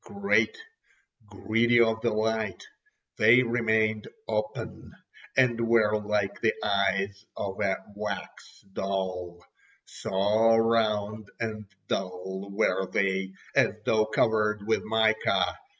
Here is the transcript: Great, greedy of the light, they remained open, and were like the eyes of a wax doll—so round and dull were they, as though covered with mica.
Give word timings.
Great, 0.05 0.57
greedy 1.27 1.79
of 1.79 2.01
the 2.01 2.09
light, 2.09 2.63
they 3.19 3.43
remained 3.43 4.07
open, 4.27 4.91
and 5.37 5.61
were 5.61 5.95
like 5.95 6.41
the 6.41 6.55
eyes 6.63 7.23
of 7.37 7.59
a 7.59 7.75
wax 7.95 8.61
doll—so 8.73 10.55
round 10.55 11.29
and 11.39 11.65
dull 11.87 12.49
were 12.51 12.87
they, 12.87 13.31
as 13.55 13.75
though 13.85 14.07
covered 14.07 14.65
with 14.65 14.81
mica. 14.85 15.59